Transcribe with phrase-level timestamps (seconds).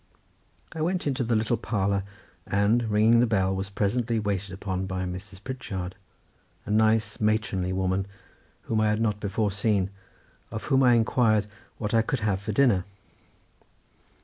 [0.73, 2.01] I went into the little parlour,
[2.47, 5.43] and, ringing the bell, was presently waited upon by Mrs.
[5.43, 5.93] Pritchard,
[6.65, 8.07] a nice matronly woman,
[8.63, 9.91] whom I had not before seen,
[10.49, 11.45] of whom I inquired
[11.77, 12.83] what I could have for dinner.